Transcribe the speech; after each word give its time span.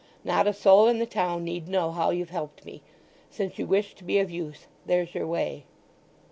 Not 0.23 0.47
a 0.47 0.51
soul 0.53 0.87
in 0.87 0.97
the 0.97 1.05
town 1.05 1.43
need 1.43 1.67
know 1.67 1.91
how 1.91 2.09
you've 2.09 2.31
helped 2.31 2.65
me. 2.65 2.81
Since 3.29 3.59
you 3.59 3.67
wish 3.67 3.93
to 3.93 4.03
be 4.03 4.17
of 4.17 4.31
use, 4.31 4.65
there's 4.87 5.13
your 5.13 5.27
way." 5.27 5.65